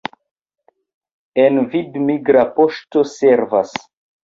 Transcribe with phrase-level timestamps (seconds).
[1.43, 3.79] En Vid migra poŝto servas.